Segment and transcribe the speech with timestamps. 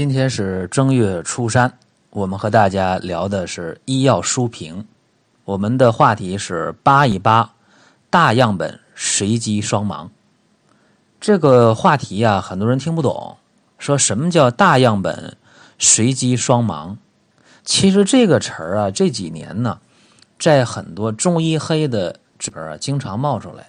[0.00, 1.70] 今天是正月初三，
[2.08, 4.86] 我们和大家聊的是医药书评。
[5.44, 7.52] 我们的话题是扒一扒
[8.08, 10.08] 大样本随机双盲。
[11.20, 13.36] 这个话题呀，很多人听不懂，
[13.76, 15.36] 说什么叫大样本
[15.78, 16.96] 随机双盲？
[17.62, 19.80] 其实这个词儿啊，这几年呢，
[20.38, 23.68] 在很多中医黑的里边，经常冒出来。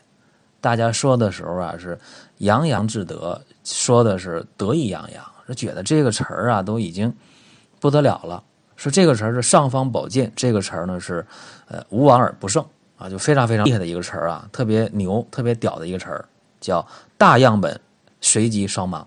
[0.62, 2.00] 大家说的时候啊，是
[2.38, 5.31] 洋洋自得，说的是得意洋洋。
[5.54, 7.14] 觉得这个词儿啊都已经
[7.80, 8.44] 不得了了，
[8.76, 11.26] 说这个词儿是尚方宝剑，这个词儿呢是
[11.68, 12.66] 呃无往而不胜
[12.98, 16.26] 啊，就非常非常厉害的一个词儿啊，特别牛、特别屌的一个词儿，
[16.60, 16.86] 叫
[17.18, 17.80] 大样本
[18.20, 19.04] 随机双盲。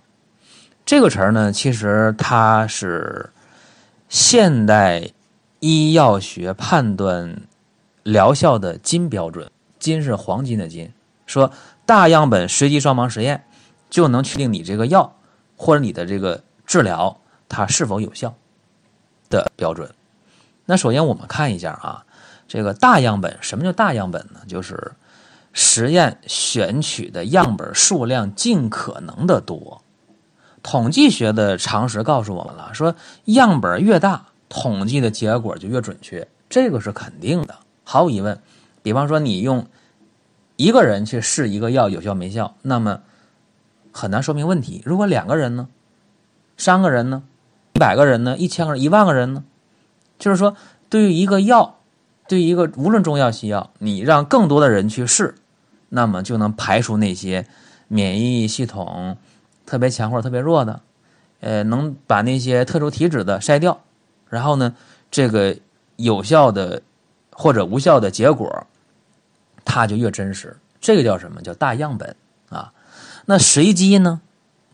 [0.84, 3.30] 这个词儿呢，其实它是
[4.09, 5.10] 现代
[5.60, 7.40] 医药学判断
[8.02, 10.92] 疗效的金标准，金是黄金的金，
[11.26, 11.51] 说
[11.87, 13.45] 大样本随机双盲实验
[13.88, 15.16] 就能确定你这个药。
[15.56, 18.34] 或者你的这个治疗它是否有效
[19.30, 19.95] 的标准？
[20.66, 22.04] 那首先我们看一下啊，
[22.48, 24.40] 这个大样本，什么叫大样本呢？
[24.48, 24.92] 就是
[25.52, 29.82] 实验选取的样本数量尽可能的多。
[30.62, 32.95] 统计学的常识告诉我们了，说
[33.26, 38.40] 样本越大，统计的结果就越准确，这个是肯定的，毫无疑问。
[38.82, 39.66] 比方说你用
[40.57, 43.01] 一个人去试一个药有效没效，那么。
[43.95, 44.82] 很难说明问题。
[44.84, 45.68] 如果两个人呢，
[46.56, 47.23] 三个人呢，
[47.74, 49.45] 一百个人呢，一千个人、一万个人呢？
[50.18, 50.56] 就是说，
[50.88, 51.78] 对于一个药，
[52.26, 55.36] 对于一个无论中药西药，你让更多的人去试，
[55.90, 57.46] 那么就能排除那些
[57.86, 59.16] 免疫系统
[59.64, 60.80] 特别强或者特别弱的，
[61.40, 63.80] 呃，能把那些特殊体质的筛掉，
[64.28, 64.75] 然后呢，
[65.10, 65.56] 这个
[65.97, 66.82] 有效的
[67.31, 68.66] 或者无效的结果，
[69.64, 70.56] 它就越真实。
[70.81, 72.14] 这个叫什么叫大样本？
[73.26, 74.20] 那随机呢，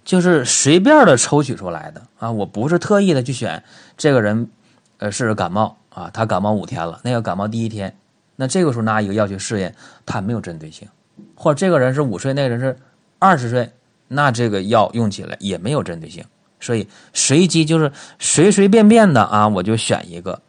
[0.05, 2.31] 就是随便的抽取出来的啊！
[2.31, 3.63] 我不是特意的去选
[3.97, 4.51] 这个人，
[4.99, 7.97] 呃，是感冒啊，他感冒五天了，那个感冒第一天，
[8.37, 9.75] 那这个时候拿一个药去试验，
[10.05, 10.89] 它没有针对性；
[11.35, 12.77] 或者这个人是五岁，那个人是
[13.19, 13.73] 二十岁，
[14.09, 16.25] 那这个药用起来也没有针对性。
[16.59, 20.43] 所以随机就是随随便便的啊，我就选一个，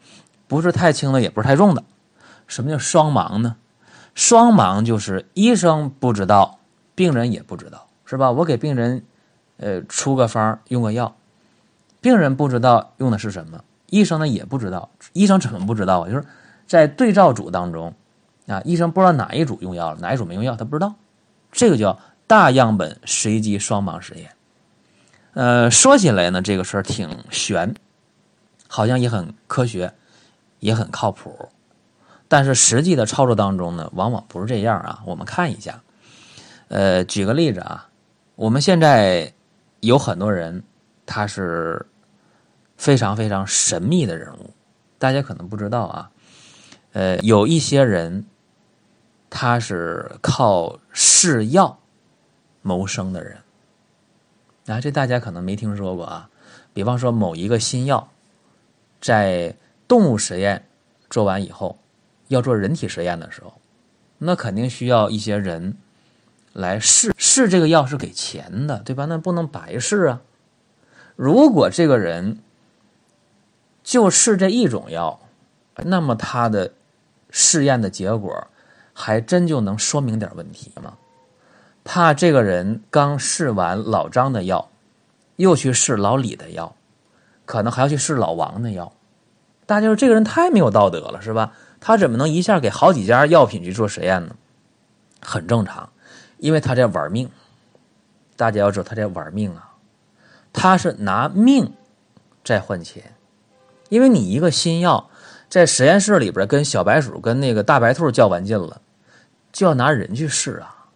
[0.48, 1.84] 不是太轻的，也不是太重的。
[2.48, 3.56] 什么叫双盲呢？
[4.14, 6.60] 双盲就是医生不知道，
[6.96, 7.88] 病人也不知道。
[8.12, 8.30] 是吧？
[8.30, 9.06] 我给病人，
[9.56, 11.16] 呃，出个方用个药，
[12.02, 14.90] 病人不知道用的是什么，医生呢也不知道。
[15.14, 16.10] 医生怎么不知道啊？
[16.10, 16.26] 就是
[16.68, 17.94] 在对照组当中，
[18.48, 20.94] 啊，医生不知道哪一组用药了，哪一组没用药，他不知道。
[21.54, 24.32] 这个叫大样本随机双盲实验。
[25.34, 27.74] 呃，说起来呢，这个事儿挺悬，
[28.68, 29.94] 好像也很科学，
[30.60, 31.48] 也很靠谱，
[32.28, 35.00] 但是实际的操作当中呢，往往不是这样啊。
[35.06, 35.82] 我们看一下，
[36.68, 37.88] 呃，举个例子啊。
[38.36, 39.34] 我们现在
[39.82, 40.64] 有很多人，
[41.06, 41.86] 他是
[42.78, 44.54] 非常非常神秘的人物，
[44.98, 46.12] 大家可能不知道啊。
[46.94, 48.26] 呃，有一些人
[49.30, 51.78] 他是靠试药
[52.62, 53.38] 谋生的人，
[54.66, 56.30] 啊，这大家可能没听说过啊。
[56.74, 58.10] 比方说，某一个新药
[59.00, 59.56] 在
[59.88, 60.66] 动物实验
[61.10, 61.78] 做完以后，
[62.30, 63.54] 要做人体实验的时候，
[64.18, 65.78] 那肯定需要一些人。
[66.54, 69.06] 来试试这个药是给钱的，对吧？
[69.06, 70.22] 那不能白试啊。
[71.16, 72.40] 如果这个人
[73.84, 75.20] 就试这一种药，
[75.76, 76.74] 那么他的
[77.30, 78.48] 试验的结果
[78.94, 80.98] 还真就能说明点问题吗？
[81.84, 84.70] 怕这个人刚试完老张的药，
[85.38, 86.76] 又去试老李的药，
[87.46, 88.92] 可能还要去试老王的药。
[89.66, 91.54] 大家说这个人太没有道德了，是吧？
[91.80, 94.36] 他怎么能一下给好几家药品去做实验呢？
[95.22, 95.91] 很正常。
[96.42, 97.30] 因为他在玩命，
[98.36, 99.74] 大家要知道他在玩命啊，
[100.52, 101.72] 他是拿命
[102.44, 103.14] 在换钱。
[103.90, 105.12] 因为你一个新药
[105.50, 108.82] 在实验室里边跟小白鼠跟那个大白兔较完劲了，
[109.52, 110.88] 就要拿人去试啊，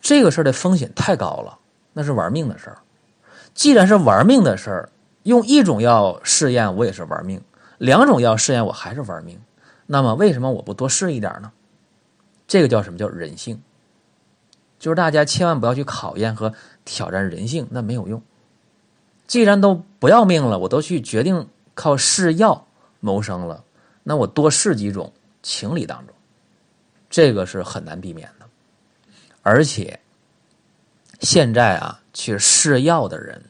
[0.00, 1.58] 这个事儿的风险太高了，
[1.92, 2.78] 那是玩命的事儿。
[3.52, 4.88] 既然是玩命的事儿，
[5.24, 7.42] 用一种药试验我也是玩命，
[7.76, 9.38] 两种药试验我还是玩命，
[9.84, 11.52] 那么为什么我不多试一点呢？
[12.46, 13.60] 这个叫什么叫人性？
[14.78, 16.54] 就是大家千万不要去考验和
[16.84, 18.22] 挑战人性，那没有用。
[19.26, 22.66] 既然都不要命了，我都去决定靠试药
[23.00, 23.64] 谋生了，
[24.04, 26.14] 那我多试几种，情理当中，
[27.10, 28.46] 这个是很难避免的。
[29.42, 29.98] 而且
[31.20, 33.44] 现在啊，去试药的人，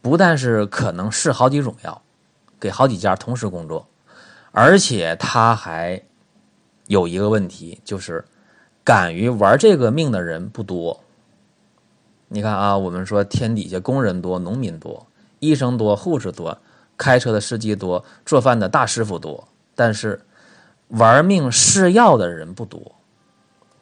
[0.00, 2.00] 不但是可能试好几种药，
[2.60, 3.86] 给好几家同时工作，
[4.52, 6.00] 而且他还
[6.86, 8.24] 有一个问题，就是。
[8.86, 11.00] 敢于玩这个命的人不多。
[12.28, 15.04] 你看啊，我们说天底下工人多，农民多，
[15.40, 16.56] 医生多，护士多，
[16.96, 20.20] 开车的司机多，做饭的大师傅多，但是
[20.88, 22.94] 玩命试药的人不多，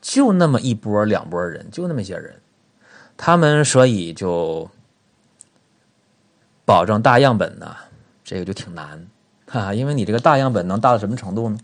[0.00, 2.40] 就那么一波两波人，就那么些人，
[3.14, 4.70] 他们所以就
[6.64, 7.76] 保证大样本呢，
[8.24, 9.06] 这个就挺难
[9.46, 11.58] 哈，因为你这个大样本能大到什么程度呢？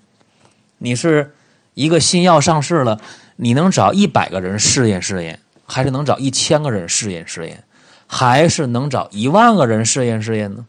[0.76, 1.32] 你是
[1.80, 3.00] 一个新药上市了，
[3.36, 7.64] 你能找一百个人试验试验，还是能找一千个人试验试验？
[8.06, 10.66] 还是能找一万个人试验试验呢？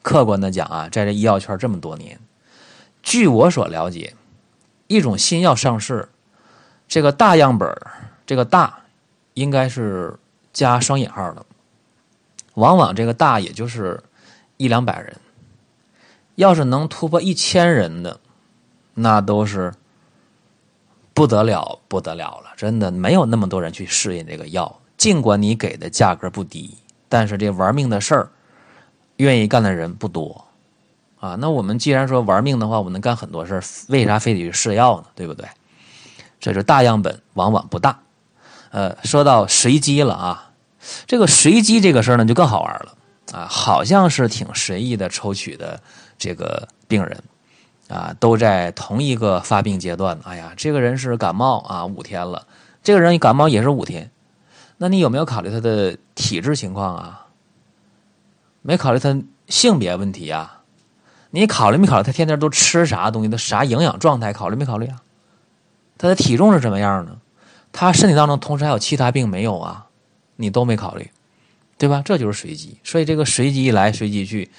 [0.00, 2.18] 客观的讲啊，在这医药圈这么多年，
[3.02, 4.14] 据我所了解，
[4.86, 6.08] 一种新药上市，
[6.88, 7.70] 这个大样本
[8.24, 8.78] 这个大
[9.34, 10.18] 应该是
[10.50, 11.44] 加双引号的，
[12.54, 14.02] 往往这个大也就是
[14.56, 15.14] 一两百人，
[16.36, 18.18] 要是能突破一千人的，
[18.94, 19.74] 那都是
[21.20, 24.80] 不得了不得了了，真的没有那么多人去适应这个药。
[24.96, 26.78] 尽管你给的价格不低，
[27.10, 28.30] 但是这玩命的事儿，
[29.16, 30.46] 愿意干的人不多，
[31.18, 35.08] 啊，那我们既然说玩命的话，我们能干很多事儿，为啥非得去试药呢？
[35.14, 35.46] 对不对？
[36.40, 38.00] 这是大样本往往不大。
[38.70, 40.52] 呃，说到随机了啊，
[41.06, 42.94] 这个随机这个事儿呢就更好玩了
[43.32, 45.82] 啊，好像是挺随意的抽取的
[46.16, 47.22] 这个病人，
[47.90, 50.18] 啊，都在同一个发病阶段。
[50.24, 52.46] 哎呀，这个人是感冒啊，五天了，
[52.82, 54.10] 这个人感冒也是五天。
[54.78, 57.26] 那你有没有考虑他的体质情况啊？
[58.62, 60.62] 没考虑他性别问题啊？
[61.30, 63.28] 你考虑没考虑他天天都吃啥东西？
[63.28, 64.32] 他啥营养状态？
[64.32, 65.02] 考虑没考虑啊？
[65.98, 67.18] 他的体重是什么样呢？
[67.72, 69.86] 他身体当中同时还有其他病没有啊？
[70.36, 71.10] 你都没考虑，
[71.76, 72.02] 对吧？
[72.04, 72.78] 这就是随机。
[72.82, 74.50] 所以这个随机来随机去，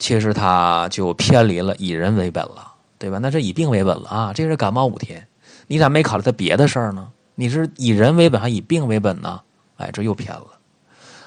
[0.00, 3.18] 其实他就偏离了以人为本了，对吧？
[3.18, 4.32] 那是以病为本了啊！
[4.34, 5.28] 这是感冒五天，
[5.68, 7.06] 你咋没考虑他别的事儿呢？
[7.34, 9.40] 你是以人为本还以病为本呢？
[9.76, 10.46] 哎，这又偏了。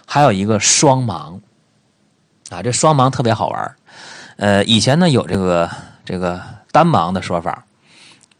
[0.05, 1.39] 还有一个双盲
[2.49, 3.75] 啊，这双盲特别好玩
[4.37, 5.69] 呃，以前呢有这个
[6.03, 6.41] 这个
[6.71, 7.63] 单盲的说法，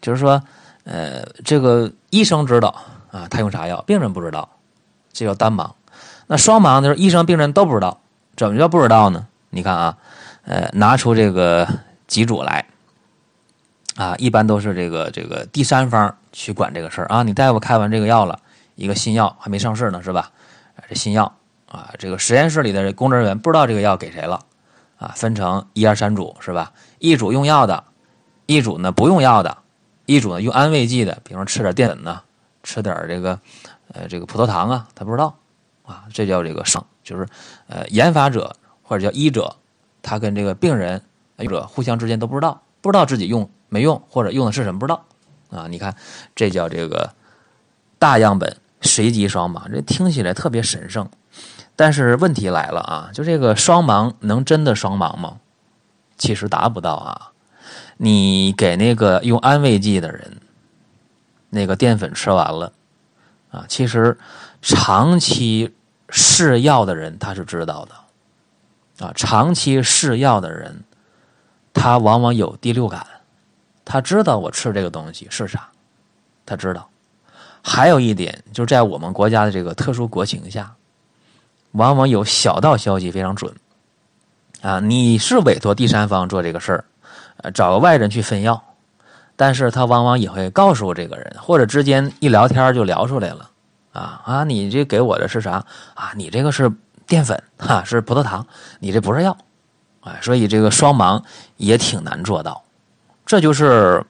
[0.02, 0.42] 就是说，
[0.84, 2.76] 呃，这个医生知道
[3.12, 4.50] 啊，他用啥药，病人不知道，
[5.14, 5.72] 这叫单盲。
[6.26, 8.00] 那双盲就是医生、病人都不知道。
[8.36, 9.28] 怎么叫不知道呢？
[9.52, 9.98] 你看啊，
[10.46, 11.68] 呃，拿出这个
[12.08, 12.66] 几组来
[13.96, 17.24] 啊，一般都是这个这个第三方去管这个事儿啊。
[17.24, 18.40] 你大夫开完这个药了。
[18.76, 20.32] 一个新药还没上市呢，是吧？
[20.90, 21.32] 这新药
[21.70, 24.40] 啊，这个实验室里的工作人员不知道这个药给谁了
[24.98, 25.14] 啊？
[25.16, 26.74] 分成一二三组，是吧？
[26.98, 27.84] 一组用药的，
[28.48, 29.60] 一组呢不用药的，
[30.08, 32.24] 一组呢用安慰剂的，比方吃点淀粉呢，
[32.64, 33.40] 吃点这个
[33.94, 35.38] 呃这个葡萄糖啊，他不知道
[35.86, 37.28] 啊，这叫这个上，就是
[37.68, 39.56] 呃研发者或者叫医者，
[40.04, 41.02] 他跟这个病人
[41.38, 45.04] 或者互相之间都不知道，不知道自己用没用或者用的是什么不知道
[45.50, 45.66] 啊？
[45.68, 45.96] 你看，
[46.36, 47.16] 这叫这个
[47.98, 48.58] 大样本。
[48.86, 51.10] 随机双盲，这听起来特别神圣，
[51.74, 53.10] 但是问题来了啊！
[53.14, 55.38] 就这个双盲能真的双盲吗？
[56.18, 57.32] 其实达不到啊！
[57.96, 60.36] 你给那个用安慰剂的人，
[61.50, 62.74] 那个淀粉吃完了
[63.52, 64.18] 啊，其实
[64.62, 65.74] 长期
[66.10, 67.96] 试药的人他是知道的
[69.00, 70.84] 啊，长期试药的人，
[71.74, 73.06] 他往往有第六感，
[73.84, 75.70] 他知道我吃这个东西是啥，
[76.46, 76.90] 他知道。
[77.64, 80.74] 还有一点，就是在我们国家的这个特殊国情下，
[81.72, 83.54] 往往有小道消息非常准。
[84.62, 88.62] 啊，你是委托第三方做这个事儿，找个外人去分药，
[89.36, 93.50] 但是他往往也会告诉这个人，或者之间一聊天就聊出来了。
[93.92, 95.66] 啊啊，你这给我的是啥？
[95.94, 96.72] 啊，你这个是
[97.08, 98.46] 淀粉，哈，是葡萄糖，
[98.80, 99.38] 你这不是药。
[100.02, 101.24] 哎，所以这个双盲
[101.58, 102.64] 也挺难做到。
[103.26, 104.06] 这就是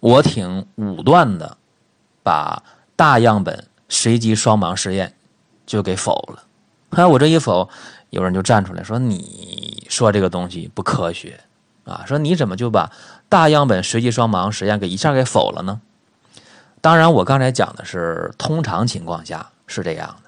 [0.00, 1.56] 我挺武断的，
[2.22, 2.62] 把。
[2.98, 5.14] 大样本随机双盲实验
[5.64, 6.42] 就给否了，
[6.90, 7.70] 后来，我这一否，
[8.10, 11.38] 有人就站出来说：“你说这个东西不科学
[11.84, 12.02] 啊！
[12.08, 12.90] 说你怎么就把
[13.28, 15.80] 大样本随机双盲实验给一下给否了呢？”
[16.82, 20.27] 当然，我刚才讲的是通常情况下是这样的，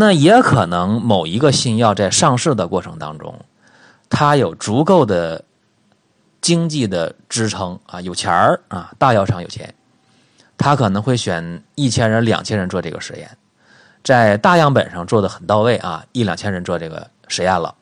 [0.00, 3.40] 那也可能某一个新药在上市的过程当中，
[4.08, 5.44] 它有足够的
[6.40, 9.74] 经济的支撑啊，有钱儿啊，大药厂有钱。
[10.56, 13.36] 他可能会选一千人、两千人做这个实验，
[14.04, 17.74] 在大样本上做的很到位啊，一两千人做这个实验了，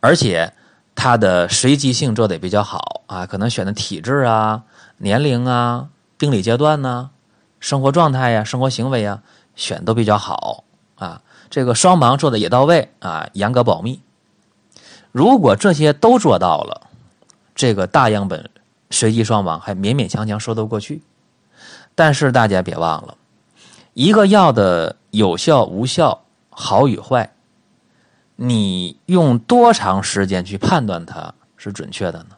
[0.00, 0.52] 而且
[0.94, 4.64] 它的随机性做的也比较好啊，可能选的体质啊、
[4.98, 7.08] 年龄啊、病理阶段呢、
[7.60, 9.22] 生活状态呀、生活行为啊，
[9.54, 10.64] 选都比较好
[10.96, 11.22] 啊。
[11.48, 14.00] 这个双盲做的也到位啊，严格保密。
[15.12, 16.88] 如果这些都做到了，
[17.54, 18.50] 这个大样本
[18.90, 21.02] 随机双盲还勉勉强强说得过去。
[21.94, 23.16] 但是大家别忘了，
[23.94, 27.32] 一个药的有效无效、好与坏，
[28.34, 32.36] 你用多长时间去判断它是准确的呢？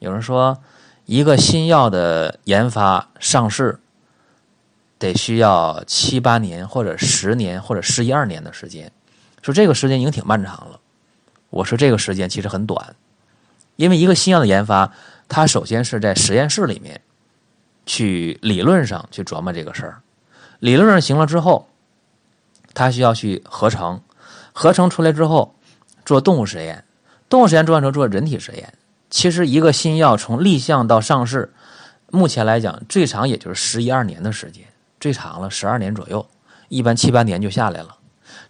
[0.00, 0.58] 有人说，
[1.06, 3.80] 一个新药的研发上市
[5.04, 8.90] 得需要七八年，或者十年，或者十一二年的时间，
[9.42, 10.80] 说这个时间已经挺漫长了。
[11.50, 12.96] 我说这个时间其实很短，
[13.76, 14.92] 因为一个新药的研发，
[15.28, 17.02] 它首先是在实验室里面
[17.84, 20.00] 去理论上去琢磨这个事儿，
[20.58, 21.68] 理论上行了之后，
[22.72, 24.00] 它需要去合成。
[24.56, 25.54] 合成出来之后，
[26.04, 26.84] 做动物实验，
[27.28, 28.72] 动物实验做完之后做人体实验。
[29.10, 31.52] 其实一个新药从立项到上市，
[32.10, 34.64] 目前来讲最长也就是十一二年的时间，
[35.04, 36.26] 最长了十二年左右，
[36.70, 37.98] 一般七八年就下来了。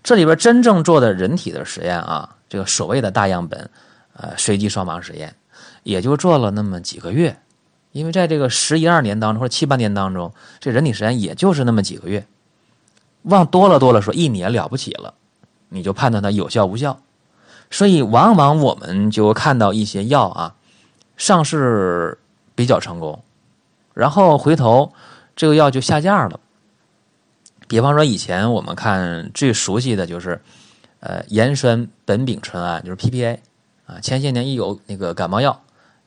[0.05, 3.69] 这里边真正做的人体的实验啊，这个所谓的大样本，
[4.13, 5.35] 呃，随机双盲实验，
[5.83, 7.37] 也就做了那么几个月。
[7.91, 12.25] 因为在这个十一二年当中或者七八年当中，这人体实验也就是那么几个月，
[13.23, 15.15] 往多了多了说一年了不起了。
[15.71, 17.01] 你就判断它有效无效，
[17.69, 20.55] 所以往往我们就看到一些药啊，
[21.17, 22.17] 上市
[22.55, 23.25] 比较成功，
[23.93, 24.93] 然后回头
[25.35, 26.39] 这个药就下架了。
[27.67, 30.41] 比方说以前我们看最熟悉的就是，
[31.01, 33.39] 呃，盐酸苯丙醇胺，就是 PPA
[33.87, 33.99] 啊。
[34.01, 35.61] 前些年一有那个感冒药，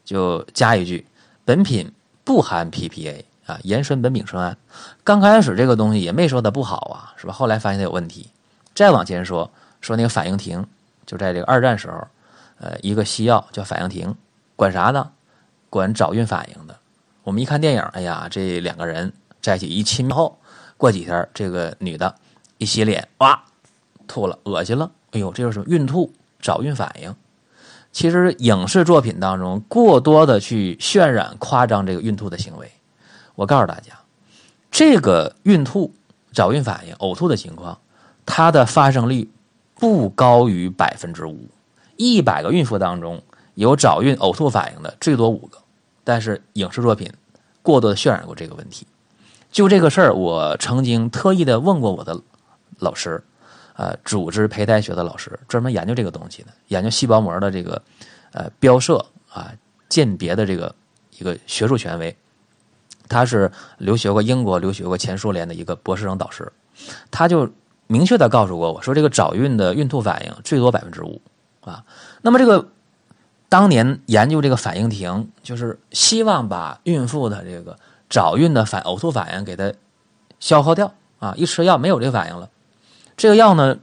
[0.06, 1.06] 就加一句，
[1.46, 1.92] 本品
[2.24, 4.58] 不含 PPA 啊，盐酸苯丙醇胺。
[5.04, 7.34] 刚开始这个东西也没说它不好啊，是吧？
[7.34, 8.30] 后来发现它有问题。
[8.76, 9.50] 再往前说，
[9.82, 10.66] 说那个反应停，
[11.06, 12.08] 就在这个二战时候，
[12.60, 14.14] 呃，一个西药叫反应停，
[14.56, 15.12] 管啥的？
[15.70, 16.78] 管早孕反应的。
[17.24, 19.12] 我们一看电影，哎呀，这两个人
[19.42, 20.38] 在一起一亲后，
[20.78, 22.16] 过几天这个女的
[22.58, 23.44] 一洗脸，哇，
[24.08, 24.92] 吐了，恶心了。
[25.12, 27.16] 哎呦，这就是孕吐，早孕反应。
[27.92, 32.72] 其实影视作品当中过多的去渲染、夸张这个孕吐的行为，
[33.34, 33.94] 我告诉大家，
[34.70, 35.92] 这个孕吐、
[36.32, 37.80] 早孕反应、呕吐的情况。
[38.26, 39.32] 它的发生率
[39.76, 41.48] 不高于百分之五，
[41.96, 43.24] 一百个孕妇当中
[43.56, 45.58] 有早孕呕吐反应的最多五个，
[46.04, 47.12] 但是影视作品
[47.64, 48.86] 过多的渲染过这个问题。
[49.58, 52.22] 就这个事儿，我曾经特意的问过我的
[52.78, 53.24] 老师，
[53.74, 57.82] 呃，组织胚胎学的老师，专门研究这个东西的，研究细胞膜的这个
[58.34, 59.52] 呃标射啊
[59.90, 60.76] 鉴别的这个
[61.18, 62.16] 一个学术权威，
[63.10, 66.54] 他是留学过英国、留学过前苏联的一个博士生导师，
[67.10, 67.50] 他就。
[67.90, 71.22] 明确的告诉过我说，这个早孕的孕吐反应最多百分之五
[71.62, 71.86] 啊。
[72.22, 72.68] 那么这个
[73.48, 79.74] 当年研究这个反应停，就是希望把孕妇的这个早孕的反呕吐反应给它
[80.40, 81.34] 消耗掉啊。
[81.38, 82.50] 一吃药没有这个反应了，
[83.16, 83.78] 这个药呢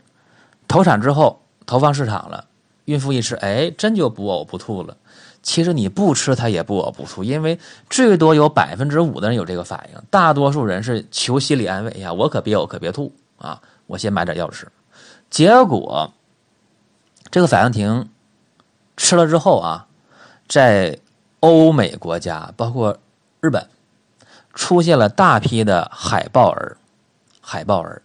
[0.69, 2.47] 投产之后投放市场了，
[2.85, 4.97] 孕妇一吃，哎，真就不呕不吐了。
[5.43, 7.59] 其实你不吃它也不呕不吐，因为
[7.91, 13.61] 最多有百分之五的人有这个反应，大多数人是求心理安慰呀，我可别呕可别吐啊。
[13.87, 14.67] 我先买点药吃，
[15.29, 16.11] 结果
[17.31, 18.09] 这个反应停
[18.97, 19.87] 吃了之后啊，
[20.49, 20.99] 在
[21.41, 22.97] 欧美国家，包括
[23.43, 23.69] 日本，
[24.55, 26.77] 出现了大批的海豹儿，
[27.41, 28.03] 海豹儿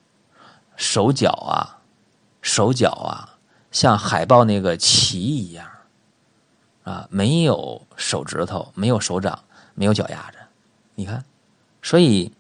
[0.76, 1.78] 手脚啊，
[2.42, 3.38] 手脚啊，
[3.72, 5.68] 像海豹那个鳍一样
[6.84, 9.40] 啊，没有手指头，没有手掌，
[9.76, 10.38] 没有脚丫子，
[10.96, 11.24] 你看，
[11.82, 12.32] 所以。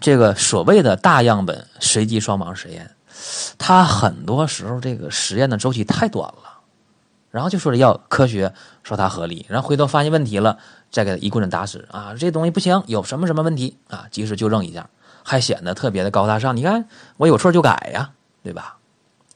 [0.00, 2.94] 这个所谓的大样本随机双盲实验，
[3.56, 6.60] 它很多时候这个实验的周期太短了，
[7.30, 10.58] 然后就说要科学，说它合理，然后回头发现问题了，
[10.94, 12.14] 再给他一棍子打死啊！
[12.16, 14.06] 这东西不行，有什么什么问题啊？
[14.12, 14.88] 及时纠正一下，
[15.24, 16.56] 还显得特别的高大上。
[16.56, 16.86] 你看
[17.16, 18.12] 我有错就改呀，
[18.44, 18.76] 对吧？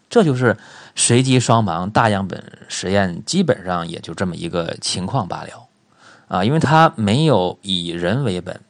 [0.09, 0.57] 这就是
[0.95, 5.69] 随机双盲大样本实验，基本上也就这么一个情况罢了
[6.29, 8.61] 啊，因为它没有以人为本，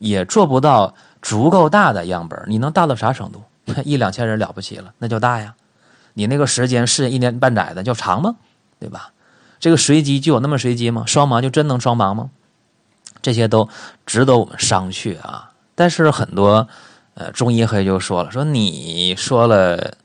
[0.00, 0.92] 也做不到。
[1.22, 3.42] 足够大的样本，你能大到啥程度？
[3.82, 5.54] 一两千人了不起了，那叫大呀。
[6.12, 8.36] 你那个时间是一年半载的，叫长吗？
[8.78, 9.13] 对吧？
[9.64, 11.04] 这个随机就有那么随机吗？
[11.06, 12.28] 双盲就真能双盲吗？
[13.22, 13.66] 这些都
[14.04, 15.50] 值得我们商榷啊。
[15.74, 16.68] 但是很多
[17.14, 19.96] 呃中医黑就说了，说你说了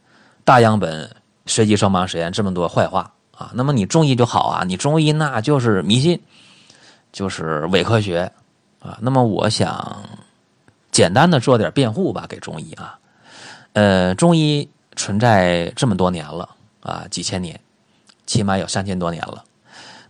[0.46, 1.14] 大样本
[1.46, 6.22] 随机双盲实验这么多坏话啊，那么你中医就好啊，你中医那就是迷信，
[7.12, 8.32] 就是伪科学
[8.80, 8.98] 啊。
[9.02, 9.94] 那么我想。
[10.90, 12.98] 简单的做点辩护吧，给中医啊，
[13.74, 16.50] 呃，中医存在这么多年了
[16.80, 17.60] 啊，几千年，
[18.26, 19.44] 起码有三千多年了。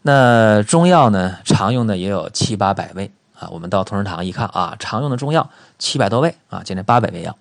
[0.09, 3.47] 那中药呢，常用的也有七八百味啊。
[3.51, 5.47] 我们到同仁堂一看啊，常用的中药
[5.77, 7.37] 七百多味啊，将近八百味药。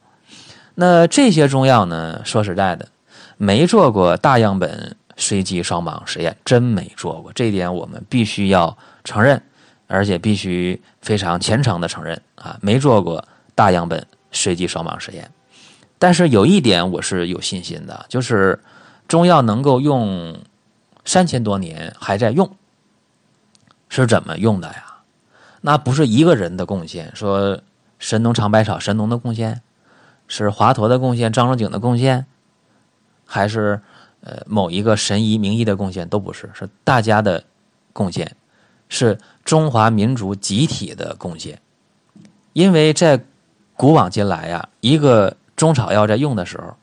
[0.74, 2.86] 那这些中药呢，说实在的，
[3.38, 7.32] 没做过大样本随机双盲实验，真没做过。
[7.32, 9.42] 这一点我们必须要承认，
[9.86, 13.24] 而且必须非常虔诚的承认啊，没做过。
[13.54, 15.28] 大样本随机双盲实验，
[15.98, 18.56] 但是有一点我是有信心的，就是
[19.08, 20.36] 中药能够用
[21.08, 22.54] 三千多年还在用，
[23.88, 24.98] 是怎么用的呀？
[25.62, 27.58] 那不是一个人的贡献，说
[27.98, 29.62] 神农尝百草，神农的贡献，
[30.26, 32.26] 是华佗的贡献，张仲景的贡献，
[33.24, 33.80] 还是
[34.20, 36.06] 呃某一个神医名医的贡献？
[36.06, 37.42] 都不是，是大家的
[37.94, 38.36] 贡献，
[38.90, 41.58] 是中华民族集体的贡献。
[42.52, 43.18] 因为在
[43.78, 46.76] 古往今来呀，一个中草药在用的时候，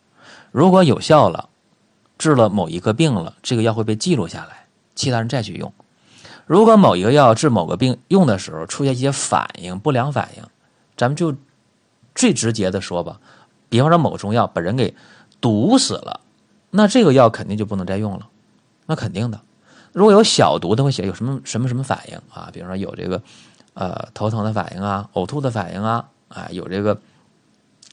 [0.51, 1.49] 如果有效了。
[2.17, 5.73] 治了某一个病了，这个药会被记录下来，其他人再去用。
[6.45, 10.43] 如果某一个药治某个病用的时候出现一些反应、不良反应，
[10.95, 11.35] 咱们就
[12.13, 13.19] 最直接的说吧，
[13.67, 14.95] 比方说某中药把人给
[15.41, 16.21] 毒死了，
[16.69, 18.27] 那这个药肯定就不能再用了，
[18.85, 19.41] 那肯定的。
[19.91, 22.49] 如果有小毒，他会写有什么什么什么反应啊？
[22.53, 23.21] 比方说有这个
[23.73, 26.99] 呃头疼的反应啊、呕吐的反应啊，啊有这个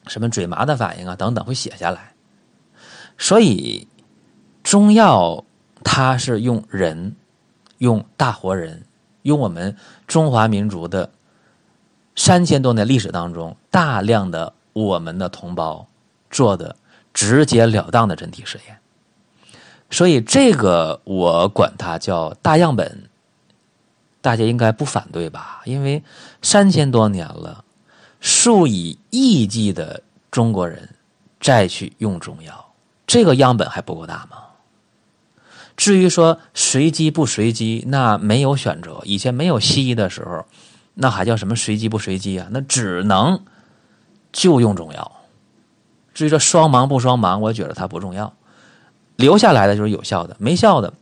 [0.07, 2.13] 什么嘴麻的反应啊等等，会写下来。
[3.17, 3.87] 所以。
[4.73, 5.45] 中药，
[5.83, 7.15] 它是用人，
[7.77, 8.83] 用大活人，
[9.21, 9.77] 用我们
[10.07, 11.11] 中华民族的
[12.15, 15.85] 三千多年历史当中大量的我们的同胞
[16.31, 16.75] 做的
[17.13, 18.79] 直截了当的人体实验，
[19.91, 23.07] 所以这个我管它叫大样本，
[24.21, 25.61] 大家应该不反对吧？
[25.65, 26.01] 因为
[26.41, 27.63] 三千多年了，
[28.19, 30.01] 数以亿计的
[30.31, 30.89] 中国人
[31.39, 32.73] 再去用中药，
[33.05, 34.37] 这个样本还不够大吗？
[35.75, 39.01] 至于说随机不随机，那没有选择。
[39.03, 40.45] 以前没有西医的时候，
[40.93, 42.47] 那还叫什么随机不随机啊？
[42.51, 43.41] 那只能
[44.31, 45.11] 就用中药。
[46.13, 48.33] 至于说双盲不双盲，我觉得它不重要。
[49.15, 50.93] 留下来的就是有效的，没效的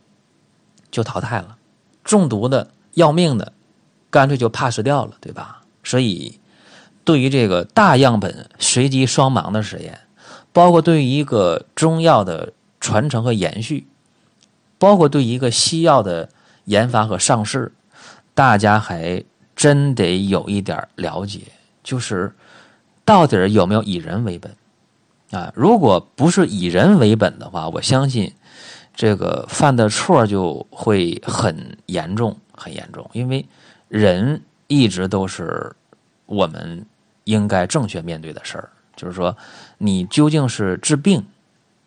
[0.90, 1.56] 就淘汰了。
[2.02, 3.52] 中毒的要命的，
[4.10, 5.62] 干脆就 pass 掉了，对吧？
[5.84, 6.40] 所以，
[7.04, 10.00] 对于这个大样本随机双盲的实验，
[10.52, 13.86] 包括对于一个中药的传承和延续。
[14.82, 16.28] 包括对一个西药的
[16.64, 17.70] 研发和上市，
[18.34, 19.22] 大家还
[19.54, 21.38] 真得有一点了解，
[21.84, 22.32] 就是
[23.04, 24.52] 到底有没有以人为本
[25.30, 25.52] 啊？
[25.54, 28.34] 如果不是以人为本的话，我相信
[28.92, 33.08] 这个犯的错就会很严重，很严重。
[33.12, 33.46] 因为
[33.86, 35.72] 人一直都是
[36.26, 36.84] 我们
[37.22, 39.36] 应该正确面对的事儿，就是说
[39.78, 41.24] 你究竟是治病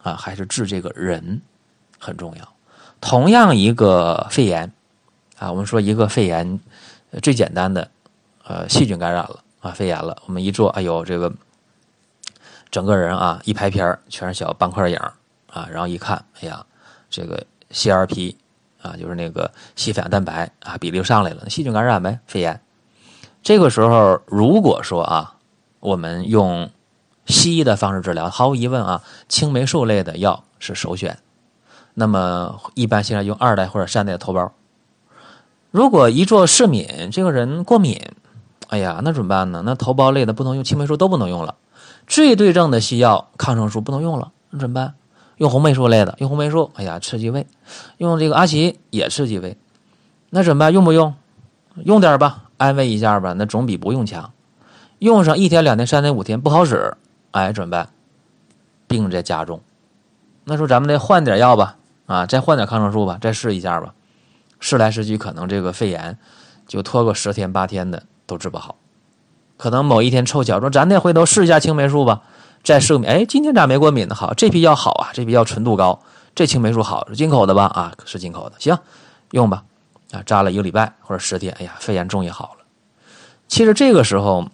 [0.02, 1.42] 啊，还是治这个人，
[2.00, 2.55] 很重要。
[3.06, 4.74] 同样一个肺炎，
[5.38, 6.60] 啊，我们说一个肺炎，
[7.22, 7.88] 最简单的，
[8.44, 10.18] 呃，细菌感染了啊，肺炎了。
[10.26, 11.32] 我们一做，哎呦，这个
[12.72, 14.98] 整个人啊，一拍片全是小斑块影
[15.52, 16.66] 啊，然后一看，哎呀，
[17.12, 18.36] 这个 CRP
[18.82, 22.60] 啊，就是那个细反蛋白啊，比例上来了，细菌感染呗，肺炎。
[23.44, 25.36] 这个时候，如果说啊，
[25.80, 26.72] 我们用
[27.28, 31.20] 西医的方式治疗，毫无疑问啊，青霉素类的药是首选。
[31.96, 34.52] 那么一般现在用二代或者三代的头孢。
[35.72, 38.00] 如果一做试敏，这个人过敏，
[38.68, 39.64] 哎呀，那怎么办呢？
[39.66, 41.56] 那头孢类的不能用，青霉素都不能用了。
[42.06, 44.94] 最对症的西药抗生素不能用了，那怎么办？
[45.38, 47.48] 用红霉素类的，用红霉素，哎呀，刺激胃。
[47.98, 49.58] 用这个阿奇也刺激胃，
[50.30, 50.72] 那怎么办？
[50.72, 51.14] 用不用？
[51.84, 54.32] 用点吧，安慰一下吧，那总比不用强。
[55.00, 56.96] 用上一天、两天、三天、五天不好使，
[57.32, 57.90] 哎，怎么办？
[58.88, 59.62] 病在加重。
[60.46, 61.76] 那说咱们得换点药吧。
[62.06, 63.94] 啊，再换点抗生素吧，再试一下吧。
[64.60, 66.18] 试来试去，可能这个肺炎
[66.68, 68.76] 就拖个十天八天的都治不好。
[69.58, 72.22] 可能某一天凑巧说，咱得回头试一下青霉素吧。
[72.64, 74.16] 再试，哎，今天咋没过敏呢？
[74.16, 76.00] 好，这批药好啊，这批药纯度高，
[76.34, 77.66] 这青霉素好，是进口的吧？
[77.66, 78.78] 啊，是进口的，行，
[79.32, 79.64] 用吧。
[80.12, 82.66] 啊，扎了一个礼拜或者十天，哎呀，肺炎终于好了。
[83.48, 84.48] 其实这个时候，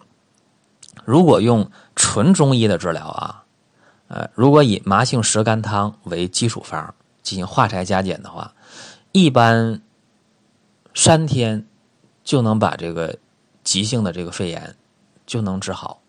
[1.05, 3.43] 如果用纯中医的治疗啊，
[4.07, 6.93] 呃，如果以麻杏石甘汤为基础方。
[7.21, 8.53] 进行化柴加减的话，
[9.11, 9.81] 一般
[10.93, 11.65] 三天
[12.23, 13.17] 就能把这个
[13.63, 14.75] 急性的这个肺炎
[15.25, 16.01] 就能治好。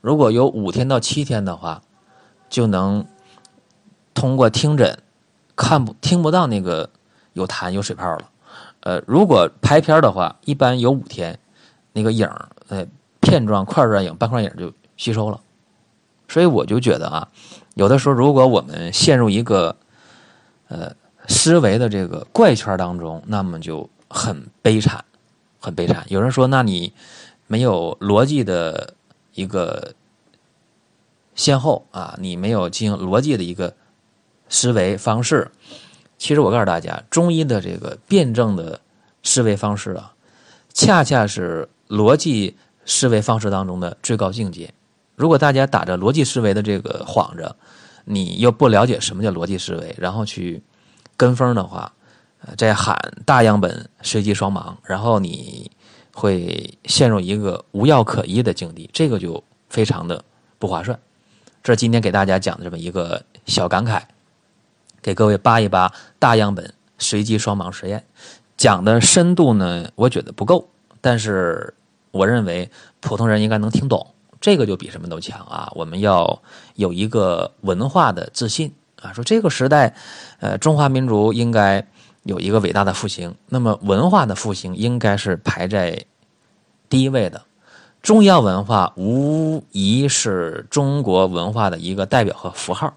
[0.00, 1.82] 如果有五天到七天的话，
[2.48, 3.06] 就能
[4.14, 5.02] 通过听诊
[5.54, 6.90] 看不听不到那个
[7.32, 8.30] 有痰有水泡了。
[8.80, 11.38] 呃，如果拍片的话，一般有五天，
[11.92, 12.26] 那个影
[12.68, 12.86] 呃
[13.20, 15.40] 片状块状影斑块影就吸收了。
[16.28, 17.28] 所以我就觉得啊，
[17.74, 19.76] 有的时候如果我们陷入一个
[20.70, 20.94] 呃，
[21.26, 25.04] 思维的这个怪圈当中，那么就很悲惨，
[25.58, 26.06] 很悲惨。
[26.08, 26.92] 有人说，那你
[27.48, 28.94] 没有逻辑的
[29.34, 29.92] 一个
[31.34, 33.74] 先后啊，你没有进行逻辑的一个
[34.48, 35.50] 思维方式。
[36.16, 38.80] 其实我告诉大家，中医的这个辩证的
[39.24, 40.14] 思维方式啊，
[40.72, 42.56] 恰恰是逻辑
[42.86, 44.72] 思维方式当中的最高境界。
[45.16, 47.56] 如果大家打着逻辑思维的这个幌子，
[48.04, 50.62] 你又不了解什么叫逻辑思维，然后去
[51.16, 51.92] 跟风的话，
[52.40, 55.70] 呃，在喊大样本随机双盲，然后你
[56.12, 60.24] 会陷入一个无药可医的境地，这个就非常的
[60.58, 60.98] 不划算。
[61.62, 64.02] 这是今天给大家讲的这么一个小感慨，
[65.02, 68.04] 给各位扒一扒大样本随机双盲实验，
[68.56, 70.68] 讲的深度呢，我觉得不够，
[71.00, 71.74] 但是
[72.10, 74.14] 我认为普通人应该能听懂。
[74.40, 75.70] 这个就比什么都强啊！
[75.74, 76.40] 我们要
[76.76, 78.72] 有一个文化的自信
[79.02, 79.94] 啊，说这个时代，
[80.38, 81.86] 呃，中华民族应该
[82.22, 83.34] 有一个伟大的复兴。
[83.48, 86.02] 那么文化的复兴应该是排在
[86.88, 87.42] 第一位的。
[88.00, 92.94] 中医药文化无疑是中国文化的一个代表和符号。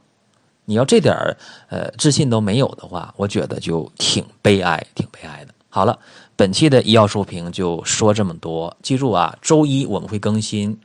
[0.63, 1.36] 你要这点儿
[1.67, 5.53] 呃自信都没有的话，我觉得就挺悲哀，挺悲哀的。
[5.67, 5.99] 好了，
[6.38, 8.73] 本期的医药书评就说这么多。
[8.82, 10.79] 记住啊，周一我们会更新。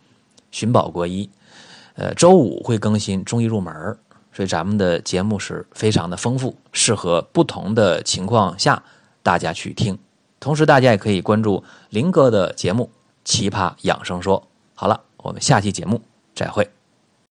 [0.50, 1.28] 寻宝国医，
[1.94, 3.96] 呃，周五会更新中医入门
[4.32, 8.82] 所以咱们的节目是非常的丰富，适合不同的情况下
[9.22, 9.98] 大家去听。
[10.38, 12.84] 同时，大家也可以关注林哥的节目
[13.24, 14.40] 《奇葩养生说》。
[14.74, 16.00] 好了，我们下期节目
[16.36, 16.77] 再会。